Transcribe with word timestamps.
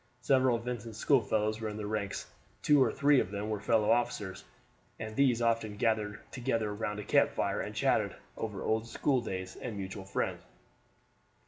Several 0.21 0.55
of 0.55 0.63
Vincent's 0.63 0.97
schoolfellows 0.97 1.61
were 1.61 1.69
in 1.69 1.77
the 1.77 1.85
ranks; 1.85 2.25
two 2.63 2.81
or 2.83 2.91
three 2.91 3.19
of 3.19 3.29
them 3.29 3.51
were 3.51 3.59
fellow 3.59 3.91
officers, 3.91 4.43
and 4.97 5.15
these 5.15 5.43
often 5.43 5.77
gathered 5.77 6.19
together 6.31 6.73
round 6.73 6.97
a 6.99 7.03
camp 7.03 7.29
fire 7.35 7.61
and 7.61 7.75
chatted 7.75 8.15
over 8.35 8.63
old 8.63 8.87
schooldays 8.87 9.55
and 9.57 9.77
mutual 9.77 10.05
friends. 10.05 10.41